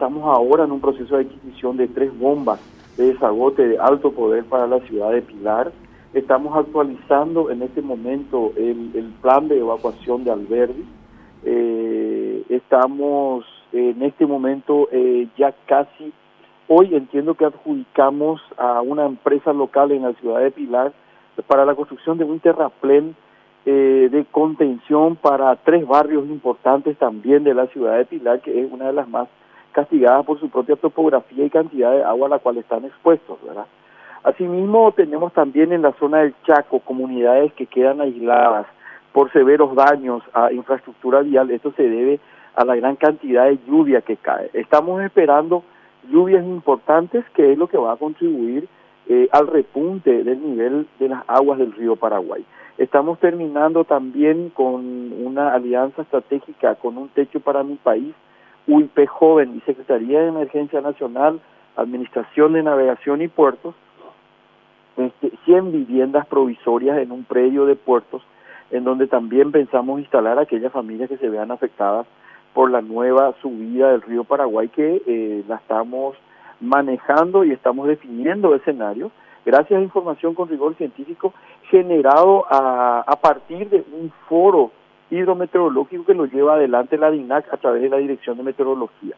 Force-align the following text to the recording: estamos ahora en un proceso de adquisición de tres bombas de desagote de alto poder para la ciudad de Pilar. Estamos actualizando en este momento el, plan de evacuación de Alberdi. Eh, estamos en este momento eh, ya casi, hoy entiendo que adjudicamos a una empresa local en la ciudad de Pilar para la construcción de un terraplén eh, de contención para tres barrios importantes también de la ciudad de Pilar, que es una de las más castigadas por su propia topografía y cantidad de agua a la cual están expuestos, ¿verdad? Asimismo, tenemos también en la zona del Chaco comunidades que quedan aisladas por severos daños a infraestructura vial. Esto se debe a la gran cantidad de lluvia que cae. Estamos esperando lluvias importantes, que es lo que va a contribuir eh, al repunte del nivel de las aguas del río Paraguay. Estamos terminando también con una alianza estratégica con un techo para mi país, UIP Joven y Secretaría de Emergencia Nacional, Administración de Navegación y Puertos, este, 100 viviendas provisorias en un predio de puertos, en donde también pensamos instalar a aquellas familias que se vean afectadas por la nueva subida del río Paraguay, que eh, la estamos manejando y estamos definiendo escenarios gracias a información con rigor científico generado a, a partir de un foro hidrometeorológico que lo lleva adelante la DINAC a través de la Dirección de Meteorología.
estamos 0.00 0.24
ahora 0.34 0.64
en 0.64 0.72
un 0.72 0.80
proceso 0.80 1.14
de 1.14 1.24
adquisición 1.24 1.76
de 1.76 1.86
tres 1.86 2.10
bombas 2.18 2.58
de 2.96 3.12
desagote 3.12 3.68
de 3.68 3.78
alto 3.78 4.10
poder 4.12 4.44
para 4.44 4.66
la 4.66 4.80
ciudad 4.86 5.12
de 5.12 5.20
Pilar. 5.20 5.72
Estamos 6.14 6.56
actualizando 6.56 7.50
en 7.50 7.60
este 7.60 7.82
momento 7.82 8.54
el, 8.56 9.12
plan 9.20 9.46
de 9.48 9.58
evacuación 9.58 10.24
de 10.24 10.30
Alberdi. 10.30 10.86
Eh, 11.44 12.44
estamos 12.48 13.44
en 13.74 14.02
este 14.02 14.24
momento 14.24 14.88
eh, 14.90 15.28
ya 15.36 15.54
casi, 15.66 16.14
hoy 16.66 16.94
entiendo 16.94 17.34
que 17.34 17.44
adjudicamos 17.44 18.40
a 18.56 18.80
una 18.80 19.04
empresa 19.04 19.52
local 19.52 19.92
en 19.92 20.04
la 20.04 20.14
ciudad 20.14 20.40
de 20.40 20.50
Pilar 20.50 20.94
para 21.46 21.66
la 21.66 21.74
construcción 21.74 22.16
de 22.16 22.24
un 22.24 22.40
terraplén 22.40 23.14
eh, 23.66 24.08
de 24.10 24.24
contención 24.32 25.16
para 25.16 25.54
tres 25.56 25.86
barrios 25.86 26.26
importantes 26.26 26.96
también 26.96 27.44
de 27.44 27.52
la 27.52 27.66
ciudad 27.66 27.98
de 27.98 28.06
Pilar, 28.06 28.40
que 28.40 28.62
es 28.62 28.72
una 28.72 28.86
de 28.86 28.94
las 28.94 29.06
más 29.06 29.28
castigadas 29.72 30.24
por 30.24 30.38
su 30.40 30.48
propia 30.48 30.76
topografía 30.76 31.44
y 31.44 31.50
cantidad 31.50 31.92
de 31.92 32.04
agua 32.04 32.26
a 32.26 32.30
la 32.30 32.38
cual 32.38 32.58
están 32.58 32.84
expuestos, 32.84 33.38
¿verdad? 33.44 33.66
Asimismo, 34.22 34.92
tenemos 34.92 35.32
también 35.32 35.72
en 35.72 35.82
la 35.82 35.92
zona 35.92 36.18
del 36.18 36.34
Chaco 36.46 36.80
comunidades 36.80 37.52
que 37.54 37.66
quedan 37.66 38.00
aisladas 38.00 38.66
por 39.12 39.32
severos 39.32 39.74
daños 39.74 40.22
a 40.34 40.52
infraestructura 40.52 41.20
vial. 41.20 41.50
Esto 41.50 41.72
se 41.72 41.82
debe 41.82 42.20
a 42.54 42.64
la 42.64 42.76
gran 42.76 42.96
cantidad 42.96 43.46
de 43.46 43.58
lluvia 43.66 44.02
que 44.02 44.16
cae. 44.16 44.50
Estamos 44.52 45.02
esperando 45.02 45.62
lluvias 46.10 46.44
importantes, 46.44 47.24
que 47.34 47.52
es 47.52 47.58
lo 47.58 47.68
que 47.68 47.78
va 47.78 47.92
a 47.92 47.96
contribuir 47.96 48.68
eh, 49.08 49.28
al 49.32 49.46
repunte 49.46 50.22
del 50.22 50.42
nivel 50.42 50.86
de 50.98 51.08
las 51.08 51.22
aguas 51.26 51.58
del 51.58 51.72
río 51.72 51.96
Paraguay. 51.96 52.44
Estamos 52.78 53.18
terminando 53.18 53.84
también 53.84 54.50
con 54.50 55.12
una 55.12 55.52
alianza 55.52 56.02
estratégica 56.02 56.76
con 56.76 56.96
un 56.96 57.08
techo 57.08 57.40
para 57.40 57.62
mi 57.62 57.76
país, 57.76 58.14
UIP 58.70 59.06
Joven 59.08 59.56
y 59.56 59.60
Secretaría 59.62 60.20
de 60.20 60.28
Emergencia 60.28 60.80
Nacional, 60.80 61.40
Administración 61.76 62.52
de 62.52 62.62
Navegación 62.62 63.20
y 63.20 63.28
Puertos, 63.28 63.74
este, 64.96 65.32
100 65.44 65.72
viviendas 65.72 66.26
provisorias 66.26 66.98
en 66.98 67.10
un 67.10 67.24
predio 67.24 67.66
de 67.66 67.74
puertos, 67.74 68.22
en 68.70 68.84
donde 68.84 69.08
también 69.08 69.50
pensamos 69.50 69.98
instalar 69.98 70.38
a 70.38 70.42
aquellas 70.42 70.72
familias 70.72 71.08
que 71.08 71.16
se 71.16 71.28
vean 71.28 71.50
afectadas 71.50 72.06
por 72.54 72.70
la 72.70 72.80
nueva 72.80 73.34
subida 73.42 73.90
del 73.90 74.02
río 74.02 74.24
Paraguay, 74.24 74.68
que 74.68 75.02
eh, 75.04 75.44
la 75.48 75.56
estamos 75.56 76.16
manejando 76.60 77.44
y 77.44 77.52
estamos 77.52 77.88
definiendo 77.88 78.54
escenarios 78.54 79.10
gracias 79.46 79.80
a 79.80 79.82
información 79.82 80.34
con 80.34 80.48
rigor 80.48 80.76
científico 80.76 81.32
generado 81.70 82.44
a, 82.50 83.02
a 83.06 83.16
partir 83.16 83.70
de 83.70 83.82
un 83.92 84.12
foro 84.28 84.70
hidrometeorológico 85.10 86.04
que 86.04 86.14
lo 86.14 86.26
lleva 86.26 86.54
adelante 86.54 86.96
la 86.96 87.10
DINAC 87.10 87.52
a 87.52 87.56
través 87.56 87.82
de 87.82 87.88
la 87.88 87.98
Dirección 87.98 88.36
de 88.36 88.42
Meteorología. 88.44 89.16